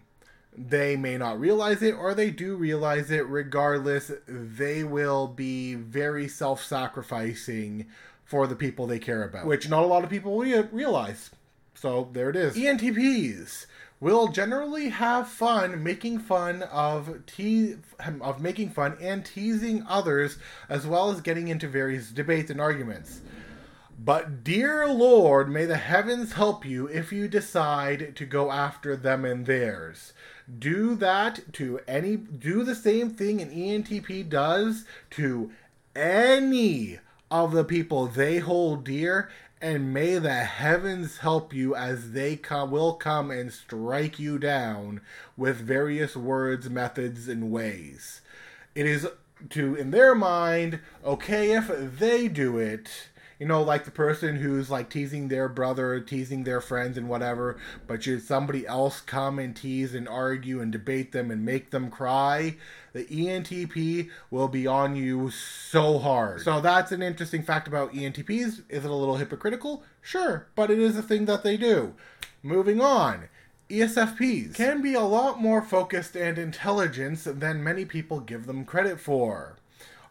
They 0.56 0.96
may 0.96 1.18
not 1.18 1.38
realize 1.38 1.82
it 1.82 1.92
or 1.92 2.14
they 2.14 2.30
do 2.30 2.56
realize 2.56 3.10
it. 3.10 3.26
Regardless 3.26 4.10
they 4.26 4.84
will 4.84 5.26
be 5.28 5.74
very 5.74 6.28
self-sacrificing 6.28 7.86
for 8.24 8.46
the 8.46 8.56
people 8.56 8.86
they 8.86 8.98
care 8.98 9.22
about. 9.22 9.46
Which 9.46 9.68
not 9.68 9.82
a 9.82 9.86
lot 9.86 10.02
of 10.02 10.10
people 10.10 10.38
realize. 10.38 11.30
So 11.74 12.08
there 12.12 12.30
it 12.30 12.36
is. 12.36 12.56
ENTPs 12.56 13.66
will 14.00 14.28
generally 14.28 14.90
have 14.90 15.28
fun 15.28 15.82
making 15.82 16.18
fun 16.18 16.62
of 16.64 17.24
te- 17.26 17.76
of 18.20 18.40
making 18.40 18.70
fun 18.70 18.96
and 19.00 19.24
teasing 19.24 19.84
others 19.88 20.38
as 20.68 20.86
well 20.86 21.10
as 21.10 21.20
getting 21.20 21.48
into 21.48 21.68
various 21.68 22.10
debates 22.10 22.50
and 22.50 22.60
arguments 22.60 23.20
but 23.98 24.44
dear 24.44 24.86
lord 24.88 25.48
may 25.48 25.64
the 25.64 25.76
heavens 25.76 26.34
help 26.34 26.64
you 26.64 26.86
if 26.88 27.12
you 27.12 27.26
decide 27.28 28.14
to 28.14 28.24
go 28.24 28.50
after 28.50 28.96
them 28.96 29.24
and 29.24 29.46
theirs 29.46 30.12
do 30.58 30.94
that 30.94 31.52
to 31.52 31.80
any 31.88 32.16
do 32.16 32.62
the 32.62 32.74
same 32.74 33.10
thing 33.10 33.40
an 33.40 33.50
ENTP 33.50 34.28
does 34.28 34.84
to 35.10 35.50
any 35.94 36.98
of 37.30 37.52
the 37.52 37.64
people 37.64 38.06
they 38.06 38.38
hold 38.38 38.84
dear 38.84 39.28
and 39.60 39.92
may 39.92 40.18
the 40.18 40.44
heavens 40.44 41.18
help 41.18 41.52
you 41.52 41.74
as 41.74 42.12
they 42.12 42.36
come 42.36 42.70
will 42.70 42.94
come 42.94 43.30
and 43.30 43.52
strike 43.52 44.18
you 44.18 44.38
down 44.38 45.00
with 45.36 45.56
various 45.56 46.14
words, 46.14 46.68
methods 46.68 47.26
and 47.26 47.50
ways. 47.50 48.20
It 48.74 48.86
is 48.86 49.08
to 49.50 49.74
in 49.74 49.90
their 49.90 50.14
mind 50.14 50.80
okay 51.04 51.52
if 51.52 51.70
they 51.98 52.26
do 52.26 52.58
it 52.58 53.08
you 53.38 53.46
know, 53.46 53.62
like 53.62 53.84
the 53.84 53.90
person 53.90 54.36
who's 54.36 54.70
like 54.70 54.88
teasing 54.88 55.28
their 55.28 55.48
brother, 55.48 56.00
teasing 56.00 56.44
their 56.44 56.60
friends 56.60 56.96
and 56.96 57.08
whatever, 57.08 57.58
but 57.86 58.02
should 58.02 58.22
somebody 58.22 58.66
else 58.66 59.00
come 59.00 59.38
and 59.38 59.54
tease 59.54 59.94
and 59.94 60.08
argue 60.08 60.60
and 60.60 60.72
debate 60.72 61.12
them 61.12 61.30
and 61.30 61.44
make 61.44 61.70
them 61.70 61.90
cry, 61.90 62.56
the 62.92 63.04
ENTP 63.04 64.08
will 64.30 64.48
be 64.48 64.66
on 64.66 64.96
you 64.96 65.30
so 65.30 65.98
hard. 65.98 66.40
So 66.40 66.60
that's 66.60 66.92
an 66.92 67.02
interesting 67.02 67.42
fact 67.42 67.68
about 67.68 67.92
ENTPs. 67.92 68.62
Is 68.68 68.84
it 68.84 68.90
a 68.90 68.94
little 68.94 69.16
hypocritical? 69.16 69.82
Sure, 70.00 70.46
but 70.54 70.70
it 70.70 70.78
is 70.78 70.96
a 70.96 71.02
thing 71.02 71.26
that 71.26 71.42
they 71.42 71.56
do. 71.56 71.94
Moving 72.42 72.80
on. 72.80 73.28
ESFPs 73.68 74.54
can 74.54 74.80
be 74.80 74.94
a 74.94 75.00
lot 75.00 75.40
more 75.40 75.60
focused 75.60 76.14
and 76.14 76.38
intelligent 76.38 77.40
than 77.40 77.64
many 77.64 77.84
people 77.84 78.20
give 78.20 78.46
them 78.46 78.64
credit 78.64 79.00
for. 79.00 79.56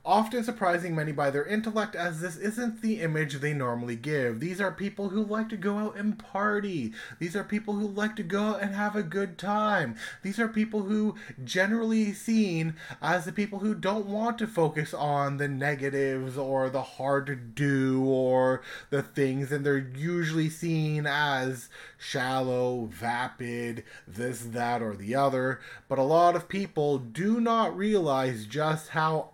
Often 0.06 0.44
surprising 0.44 0.96
many 0.96 1.12
by 1.12 1.32
their 1.32 1.46
intellect 1.46 1.96
as 1.96 2.22
this 2.22 2.38
isn't 2.38 2.82
the 2.82 3.02
image 3.02 3.36
they 3.36 3.54
normally 3.54 3.96
give. 3.96 4.40
These 4.40 4.62
are 4.62 4.72
people 4.72 5.10
who 5.10 5.24
like 5.24 5.50
to 5.50 5.58
go 5.58 5.78
out 5.78 5.98
and 5.98 6.20
party. 6.20 6.94
These 7.20 7.36
are 7.36 7.44
people 7.44 7.74
who 7.74 7.88
like 7.88 8.16
to 8.18 8.24
go 8.24 8.44
out 8.50 8.62
and 8.62 8.76
have 8.76 8.96
a 8.96 9.04
good 9.04 9.38
time. 9.38 9.96
These 10.22 10.40
are 10.40 10.48
people 10.48 10.84
who 10.84 11.16
generally 11.44 12.14
seen 12.14 12.76
as 13.02 13.26
the 13.26 13.32
people 13.32 13.60
who 13.60 13.74
don't 13.74 14.06
want 14.06 14.38
to 14.38 14.48
focus 14.48 14.94
on 14.94 15.38
the 15.38 15.48
negatives 15.48 16.38
or 16.38 16.70
the 16.70 16.84
hard 16.84 17.26
to 17.26 17.36
do 17.36 18.04
or 18.06 18.62
the 18.92 19.02
things 19.02 19.52
and 19.52 19.66
they're 19.66 19.78
usually 19.78 20.50
seen 20.50 21.08
as 21.08 21.70
shallow, 21.98 22.86
vapid, 22.86 23.84
this, 24.08 24.42
that, 24.42 24.82
or 24.82 24.96
the 24.96 25.16
other. 25.16 25.60
But 25.88 25.98
a 25.98 26.04
lot 26.04 26.36
of 26.36 26.48
people 26.48 27.00
do 27.00 27.40
not 27.42 27.76
realize 27.76 28.46
just 28.46 28.90
how 28.90 29.32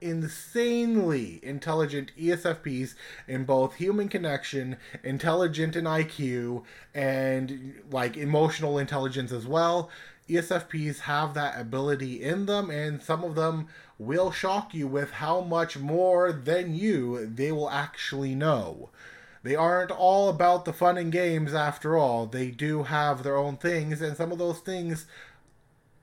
insanely 0.00 1.40
intelligent 1.42 2.10
ESFPs 2.18 2.94
in 3.26 3.44
both 3.44 3.74
human 3.76 4.08
connection, 4.08 4.76
intelligent 5.02 5.76
in 5.76 5.84
IQ, 5.84 6.62
and 6.94 7.82
like 7.90 8.16
emotional 8.16 8.78
intelligence 8.78 9.32
as 9.32 9.46
well. 9.46 9.90
ESFPs 10.28 11.00
have 11.00 11.34
that 11.34 11.60
ability 11.60 12.22
in 12.22 12.46
them, 12.46 12.70
and 12.70 13.02
some 13.02 13.22
of 13.24 13.34
them 13.34 13.68
will 13.98 14.30
shock 14.30 14.74
you 14.74 14.86
with 14.86 15.10
how 15.12 15.40
much 15.40 15.78
more 15.78 16.32
than 16.32 16.74
you 16.74 17.26
they 17.26 17.52
will 17.52 17.70
actually 17.70 18.34
know. 18.34 18.90
They 19.42 19.54
aren't 19.54 19.90
all 19.90 20.30
about 20.30 20.64
the 20.64 20.72
fun 20.72 20.96
and 20.96 21.12
games 21.12 21.52
after 21.52 21.98
all. 21.98 22.24
They 22.24 22.50
do 22.50 22.84
have 22.84 23.22
their 23.22 23.36
own 23.36 23.58
things, 23.58 24.00
and 24.00 24.16
some 24.16 24.32
of 24.32 24.38
those 24.38 24.60
things 24.60 25.06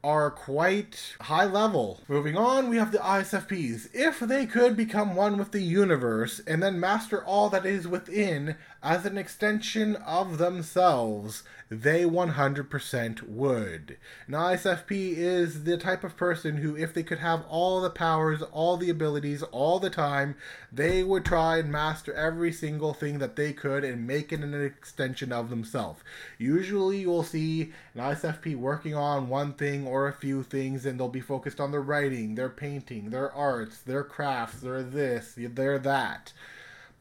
are 0.03 0.31
quite 0.31 1.15
high 1.21 1.45
level. 1.45 1.99
Moving 2.07 2.35
on, 2.35 2.69
we 2.69 2.77
have 2.77 2.91
the 2.91 2.97
ISFPs. 2.97 3.89
If 3.93 4.19
they 4.19 4.45
could 4.45 4.75
become 4.75 5.15
one 5.15 5.37
with 5.37 5.51
the 5.51 5.61
universe 5.61 6.41
and 6.47 6.61
then 6.61 6.79
master 6.79 7.23
all 7.23 7.49
that 7.49 7.65
is 7.65 7.87
within 7.87 8.55
as 8.83 9.05
an 9.05 9.15
extension 9.15 9.95
of 9.97 10.39
themselves, 10.39 11.43
they 11.69 12.03
100% 12.03 13.29
would. 13.29 13.97
An 14.27 14.33
ISFP 14.33 15.15
is 15.15 15.63
the 15.65 15.77
type 15.77 16.03
of 16.03 16.17
person 16.17 16.57
who, 16.57 16.75
if 16.75 16.93
they 16.93 17.03
could 17.03 17.19
have 17.19 17.45
all 17.47 17.79
the 17.79 17.91
powers, 17.91 18.41
all 18.41 18.77
the 18.77 18.89
abilities, 18.89 19.43
all 19.43 19.79
the 19.79 19.91
time, 19.91 20.35
they 20.71 21.03
would 21.03 21.23
try 21.23 21.59
and 21.59 21.71
master 21.71 22.13
every 22.13 22.51
single 22.51 22.93
thing 22.93 23.19
that 23.19 23.35
they 23.35 23.53
could 23.53 23.83
and 23.83 24.07
make 24.07 24.33
it 24.33 24.39
an 24.39 24.59
extension 24.65 25.31
of 25.31 25.51
themselves. 25.51 26.01
Usually, 26.39 27.01
you'll 27.01 27.23
see 27.23 27.71
an 27.93 28.01
ISFP 28.01 28.55
working 28.55 28.95
on 28.95 29.29
one 29.29 29.53
thing 29.53 29.85
or 29.85 30.07
a 30.07 30.13
few 30.13 30.41
things, 30.41 30.87
and 30.87 30.99
they'll 30.99 31.07
be 31.07 31.21
focused 31.21 31.59
on 31.59 31.71
their 31.71 31.81
writing, 31.81 32.33
their 32.33 32.49
painting, 32.49 33.11
their 33.11 33.31
arts, 33.31 33.77
their 33.77 34.03
crafts, 34.03 34.61
their 34.61 34.81
this, 34.81 35.35
their 35.37 35.77
that. 35.77 36.33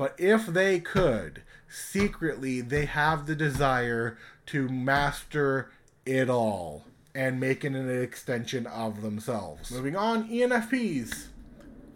But 0.01 0.15
if 0.17 0.47
they 0.47 0.81
could, 0.81 1.43
secretly, 1.69 2.63
they 2.63 2.87
have 2.87 3.27
the 3.27 3.37
desire 3.37 4.17
to 4.47 4.67
master 4.67 5.73
it 6.07 6.31
all 6.31 6.87
and 7.15 7.39
make 7.39 7.67
it 7.67 7.73
an 7.73 8.03
extension 8.03 8.67
of 8.67 9.03
themselves. 9.03 9.71
Moving 9.71 9.97
on, 9.97 10.27
ENFPs 10.27 11.27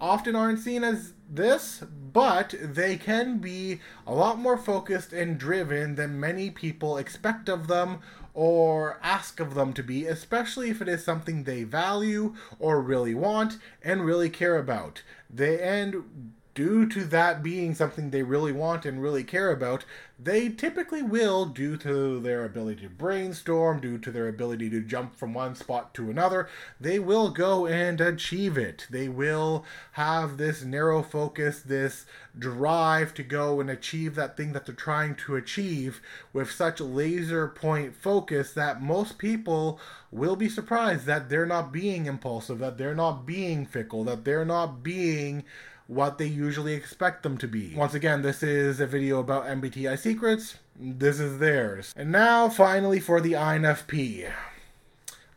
often 0.03 0.37
aren't 0.37 0.59
seen 0.59 0.85
as 0.85 1.15
this, 1.31 1.83
but 2.13 2.55
they 2.61 2.99
can 2.99 3.39
be 3.39 3.81
a 4.07 4.13
lot 4.13 4.39
more 4.39 4.59
focused 4.59 5.15
and 5.15 5.39
driven 5.39 5.95
than 5.95 6.21
many 6.21 6.51
people 6.51 6.99
expect 6.99 7.49
of 7.49 7.69
them 7.69 8.01
or 8.35 8.99
ask 9.03 9.41
of 9.41 9.55
them 9.55 9.73
to 9.73 9.83
be, 9.83 10.05
especially 10.05 10.69
if 10.69 10.83
it 10.83 10.89
is 10.89 11.03
something 11.03 11.45
they 11.45 11.65
value 11.65 12.35
or 12.59 12.83
really 12.83 13.15
want 13.15 13.57
and 13.83 14.05
really 14.05 14.29
care 14.29 14.59
about. 14.59 15.03
They 15.31 15.59
and 15.59 16.35
due 16.55 16.89
to 16.89 17.05
that 17.05 17.43
being 17.43 17.75
something 17.75 18.11
they 18.11 18.23
really 18.23 18.53
want 18.53 18.87
and 18.87 19.03
really 19.03 19.25
care 19.25 19.51
about, 19.51 19.85
they 20.19 20.49
typically 20.49 21.03
will, 21.03 21.45
due 21.45 21.77
to 21.77 22.21
their 22.21 22.45
ability 22.45 22.83
to 22.83 22.89
brainstorm, 22.89 23.81
due 23.81 23.99
to 23.99 24.13
their 24.13 24.29
ability 24.29 24.71
to 24.71 24.81
jump 24.81 25.17
from 25.17 25.35
one 25.35 25.57
spot 25.57 25.93
to 25.93 26.09
another, 26.09 26.49
they 26.81 27.01
will 27.01 27.31
go 27.31 27.67
and 27.67 28.01
achieve 28.01 28.57
it. 28.57 28.87
They 28.89 29.09
will 29.09 29.65
have 29.93 30.37
this 30.37 30.63
narrow 30.63 31.03
focus, 31.03 31.61
this 31.61 32.07
drive 32.39 33.13
to 33.15 33.25
go 33.25 33.61
and 33.61 33.69
achieve 33.69 34.15
that 34.15 34.37
thing 34.37 34.53
that 34.53 34.67
they're 34.67 34.75
trying 34.75 35.17
to 35.17 35.37
achieve 35.37 36.01
with 36.33 36.51
such 36.51 36.81
laser 36.81 37.49
point 37.49 37.97
focus 37.97 38.53
that 38.53 38.81
most 38.81 39.19
people 39.19 39.81
will 40.13 40.37
be 40.37 40.49
surprised 40.49 41.07
that 41.07 41.29
they're 41.29 41.47
not 41.47 41.73
being 41.73 42.07
impulsive, 42.07 42.61
that 42.61 42.79
they're 42.79 42.95
not 42.95 43.27
being 43.27 43.67
fickle, 43.67 44.05
that 44.05 44.25
they're 44.25 44.45
not 44.45 44.83
being 44.83 45.45
what 45.87 46.19
they 46.19 46.27
usually 46.27 46.75
expect 46.75 47.23
them 47.23 47.37
to 47.39 47.49
be. 47.49 47.75
Once 47.75 47.95
again, 47.95 48.23
this 48.23 48.43
is 48.43 48.81
a 48.81 48.87
video 48.87 49.19
about 49.19 49.47
MBTI 49.47 49.99
secrets. 49.99 50.57
This 50.77 51.21
is 51.21 51.39
theirs. 51.39 51.93
And 51.97 52.11
now, 52.11 52.49
finally, 52.49 53.01
for 53.01 53.21
the 53.21 53.33
INFP. 53.33 54.31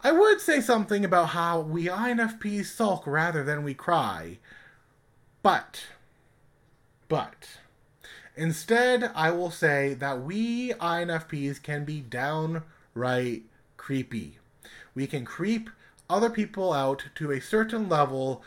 I 0.01 0.11
would 0.11 0.39
say 0.39 0.61
something 0.61 1.03
about 1.03 1.29
how 1.29 1.59
we 1.59 1.87
INFPs 1.87 2.65
sulk 2.65 3.05
rather 3.05 3.43
than 3.43 3.63
we 3.63 3.73
cry. 3.73 4.37
But, 5.43 5.83
but, 7.09 7.59
instead, 8.35 9.11
I 9.15 9.31
will 9.31 9.51
say 9.51 9.93
that 9.95 10.21
we 10.21 10.73
INFPs 10.73 11.61
can 11.61 11.83
be 11.83 11.99
downright 12.01 13.43
creepy. 13.75 14.39
We 14.95 15.07
can 15.07 15.25
creep 15.25 15.69
other 16.09 16.29
people 16.29 16.73
out 16.73 17.05
to 17.15 17.31
a 17.31 17.41
certain 17.41 17.89
level 17.89 18.43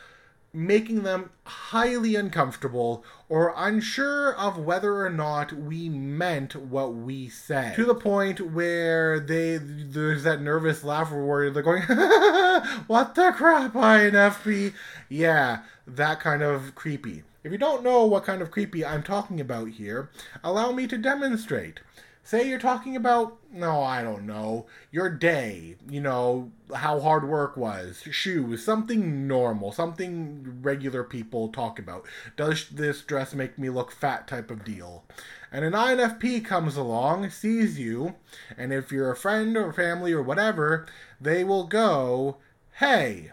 making 0.52 1.02
them 1.02 1.30
highly 1.44 2.16
uncomfortable 2.16 3.04
or 3.28 3.54
unsure 3.56 4.34
of 4.34 4.58
whether 4.58 5.04
or 5.04 5.10
not 5.10 5.52
we 5.52 5.88
meant 5.88 6.56
what 6.56 6.94
we 6.94 7.28
said. 7.28 7.74
To 7.76 7.84
the 7.84 7.94
point 7.94 8.40
where 8.52 9.20
they 9.20 9.58
there's 9.58 10.24
that 10.24 10.40
nervous 10.40 10.82
laugh 10.82 11.12
where 11.12 11.50
they're 11.50 11.62
going, 11.62 11.82
"What 12.86 13.14
the 13.14 13.32
crap, 13.34 13.74
INFP?" 13.74 14.74
Yeah, 15.08 15.62
that 15.86 16.20
kind 16.20 16.42
of 16.42 16.74
creepy. 16.74 17.22
If 17.42 17.52
you 17.52 17.58
don't 17.58 17.82
know 17.82 18.04
what 18.04 18.24
kind 18.24 18.42
of 18.42 18.50
creepy 18.50 18.84
I'm 18.84 19.02
talking 19.02 19.40
about 19.40 19.70
here, 19.70 20.10
allow 20.44 20.72
me 20.72 20.86
to 20.88 20.98
demonstrate. 20.98 21.80
Say 22.30 22.48
you're 22.48 22.60
talking 22.60 22.94
about, 22.94 23.38
no, 23.52 23.82
I 23.82 24.02
don't 24.02 24.24
know, 24.24 24.66
your 24.92 25.10
day, 25.10 25.74
you 25.88 26.00
know, 26.00 26.52
how 26.72 27.00
hard 27.00 27.28
work 27.28 27.56
was, 27.56 28.04
shoes, 28.08 28.64
something 28.64 29.26
normal, 29.26 29.72
something 29.72 30.60
regular 30.62 31.02
people 31.02 31.48
talk 31.48 31.80
about. 31.80 32.06
Does 32.36 32.68
this 32.68 33.02
dress 33.02 33.34
make 33.34 33.58
me 33.58 33.68
look 33.68 33.90
fat 33.90 34.28
type 34.28 34.48
of 34.48 34.64
deal? 34.64 35.02
And 35.50 35.64
an 35.64 35.72
INFP 35.72 36.44
comes 36.44 36.76
along, 36.76 37.30
sees 37.30 37.80
you, 37.80 38.14
and 38.56 38.72
if 38.72 38.92
you're 38.92 39.10
a 39.10 39.16
friend 39.16 39.56
or 39.56 39.72
family 39.72 40.12
or 40.12 40.22
whatever, 40.22 40.86
they 41.20 41.42
will 41.42 41.64
go, 41.66 42.36
hey, 42.74 43.32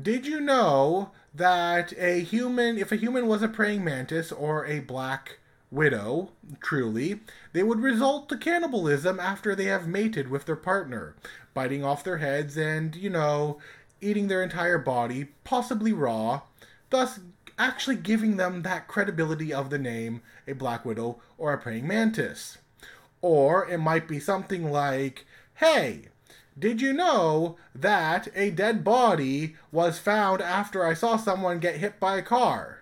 did 0.00 0.26
you 0.26 0.40
know 0.40 1.10
that 1.34 1.92
a 1.98 2.20
human, 2.20 2.78
if 2.78 2.92
a 2.92 2.96
human 2.96 3.26
was 3.26 3.42
a 3.42 3.48
praying 3.48 3.84
mantis 3.84 4.32
or 4.32 4.64
a 4.64 4.80
black 4.80 5.38
widow, 5.72 6.30
truly, 6.60 7.20
they 7.52 7.62
would 7.62 7.80
result 7.80 8.28
to 8.28 8.36
cannibalism 8.36 9.18
after 9.18 9.54
they 9.54 9.64
have 9.64 9.88
mated 9.88 10.28
with 10.28 10.44
their 10.44 10.56
partner, 10.56 11.16
biting 11.54 11.82
off 11.82 12.04
their 12.04 12.18
heads 12.18 12.56
and, 12.56 12.94
you 12.94 13.10
know, 13.10 13.58
eating 14.00 14.28
their 14.28 14.42
entire 14.42 14.78
body, 14.78 15.28
possibly 15.44 15.92
raw, 15.92 16.42
thus 16.90 17.20
actually 17.58 17.96
giving 17.96 18.36
them 18.36 18.62
that 18.62 18.88
credibility 18.88 19.52
of 19.52 19.70
the 19.70 19.78
name 19.78 20.22
a 20.46 20.52
black 20.52 20.84
widow 20.84 21.20
or 21.38 21.52
a 21.52 21.58
praying 21.58 21.86
mantis. 21.86 22.58
Or 23.20 23.68
it 23.68 23.78
might 23.78 24.06
be 24.08 24.20
something 24.20 24.70
like, 24.70 25.24
hey, 25.54 26.08
did 26.58 26.82
you 26.82 26.92
know 26.92 27.56
that 27.74 28.28
a 28.34 28.50
dead 28.50 28.84
body 28.84 29.56
was 29.70 29.98
found 29.98 30.42
after 30.42 30.84
I 30.84 30.92
saw 30.92 31.16
someone 31.16 31.60
get 31.60 31.76
hit 31.76 31.98
by 31.98 32.16
a 32.16 32.22
car? 32.22 32.80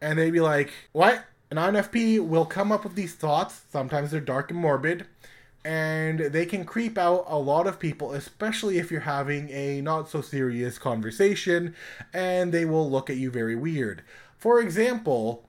And 0.00 0.18
they'd 0.18 0.30
be 0.30 0.40
like, 0.40 0.70
what? 0.92 1.24
An 1.52 1.58
INFP 1.58 2.26
will 2.26 2.46
come 2.46 2.72
up 2.72 2.82
with 2.82 2.94
these 2.94 3.14
thoughts. 3.14 3.60
Sometimes 3.70 4.10
they're 4.10 4.22
dark 4.22 4.50
and 4.50 4.58
morbid, 4.58 5.04
and 5.62 6.18
they 6.18 6.46
can 6.46 6.64
creep 6.64 6.96
out 6.96 7.26
a 7.28 7.36
lot 7.36 7.66
of 7.66 7.78
people, 7.78 8.12
especially 8.12 8.78
if 8.78 8.90
you're 8.90 9.00
having 9.02 9.50
a 9.50 9.82
not 9.82 10.08
so 10.08 10.22
serious 10.22 10.78
conversation, 10.78 11.74
and 12.10 12.52
they 12.52 12.64
will 12.64 12.90
look 12.90 13.10
at 13.10 13.18
you 13.18 13.30
very 13.30 13.54
weird. 13.54 14.00
For 14.38 14.60
example, 14.60 15.46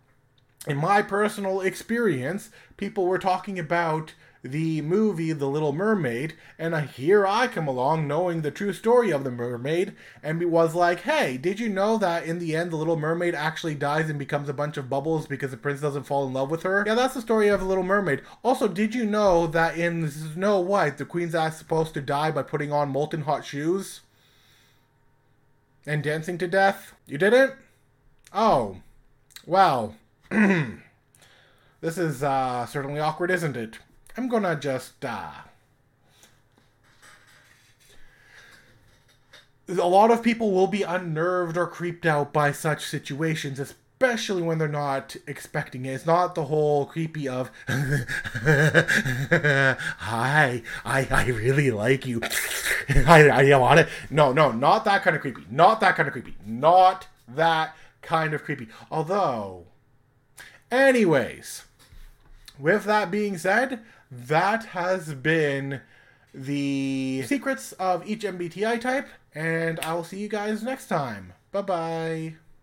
in 0.67 0.75
my 0.75 1.01
personal 1.01 1.61
experience, 1.61 2.49
people 2.75 3.05
were 3.05 3.17
talking 3.17 3.57
about 3.57 4.13
the 4.43 4.81
movie 4.81 5.31
The 5.31 5.47
Little 5.47 5.71
Mermaid, 5.71 6.33
and 6.59 6.75
here 6.89 7.25
I 7.25 7.47
come 7.47 7.67
along 7.67 8.07
knowing 8.07 8.41
the 8.41 8.51
true 8.51 8.73
story 8.73 9.09
of 9.09 9.23
the 9.23 9.31
mermaid, 9.31 9.95
and 10.21 10.43
was 10.51 10.75
like, 10.75 11.01
hey, 11.01 11.37
did 11.37 11.61
you 11.61 11.69
know 11.69 11.97
that 11.97 12.25
in 12.25 12.39
the 12.39 12.53
end 12.53 12.69
the 12.69 12.75
Little 12.75 12.99
Mermaid 12.99 13.35
actually 13.35 13.75
dies 13.75 14.09
and 14.09 14.19
becomes 14.19 14.49
a 14.49 14.53
bunch 14.53 14.75
of 14.75 14.89
bubbles 14.89 15.27
because 15.27 15.51
the 15.51 15.57
prince 15.57 15.79
doesn't 15.79 16.03
fall 16.03 16.27
in 16.27 16.33
love 16.33 16.51
with 16.51 16.63
her? 16.63 16.83
Yeah, 16.85 16.95
that's 16.95 17.13
the 17.13 17.21
story 17.21 17.47
of 17.47 17.61
The 17.61 17.65
Little 17.65 17.85
Mermaid. 17.85 18.21
Also, 18.43 18.67
did 18.67 18.93
you 18.93 19.05
know 19.05 19.47
that 19.47 19.77
in 19.77 20.11
Snow 20.11 20.59
White 20.59 20.97
the 20.97 21.05
queen's 21.05 21.33
ass 21.33 21.57
supposed 21.57 21.93
to 21.93 22.01
die 22.01 22.31
by 22.31 22.43
putting 22.43 22.71
on 22.73 22.89
molten 22.89 23.21
hot 23.21 23.45
shoes? 23.45 24.01
And 25.85 26.03
dancing 26.03 26.37
to 26.39 26.47
death? 26.47 26.93
You 27.07 27.17
didn't? 27.17 27.53
Oh, 28.33 28.77
well, 29.45 29.95
this 30.29 31.97
is 31.97 32.23
uh, 32.23 32.65
certainly 32.65 32.99
awkward, 32.99 33.31
isn't 33.31 33.55
it? 33.55 33.79
I'm 34.15 34.27
gonna 34.27 34.55
just. 34.55 35.03
Uh, 35.03 35.31
a 39.67 39.87
lot 39.87 40.11
of 40.11 40.21
people 40.21 40.51
will 40.51 40.67
be 40.67 40.83
unnerved 40.83 41.57
or 41.57 41.65
creeped 41.67 42.05
out 42.05 42.33
by 42.33 42.51
such 42.51 42.85
situations, 42.85 43.59
especially 43.59 44.41
when 44.41 44.57
they're 44.57 44.67
not 44.67 45.15
expecting 45.25 45.85
it. 45.85 45.93
It's 45.93 46.05
not 46.05 46.35
the 46.35 46.45
whole 46.45 46.85
creepy 46.85 47.27
of, 47.29 47.49
hi, 47.67 48.03
I, 50.85 51.07
I 51.09 51.25
really 51.27 51.71
like 51.71 52.05
you. 52.05 52.21
I, 52.89 53.29
I 53.29 53.57
want 53.57 53.79
it. 53.79 53.87
No, 54.09 54.33
no, 54.33 54.51
not 54.51 54.83
that 54.85 55.03
kind 55.03 55.15
of 55.15 55.21
creepy. 55.21 55.45
Not 55.49 55.79
that 55.79 55.95
kind 55.95 56.07
of 56.07 56.13
creepy. 56.13 56.35
Not 56.45 57.07
that 57.27 57.75
kind 58.01 58.33
of 58.33 58.43
creepy. 58.43 58.67
Although, 58.91 59.67
anyways, 60.69 61.63
with 62.59 62.83
that 62.83 63.09
being 63.09 63.37
said, 63.37 63.79
that 64.27 64.65
has 64.65 65.13
been 65.15 65.81
the 66.33 67.23
secrets 67.23 67.73
of 67.73 68.07
each 68.07 68.23
MBTI 68.23 68.81
type, 68.81 69.07
and 69.35 69.79
I 69.79 69.93
will 69.93 70.03
see 70.03 70.19
you 70.19 70.27
guys 70.27 70.63
next 70.63 70.87
time. 70.87 71.33
Bye 71.51 71.61
bye. 71.61 72.42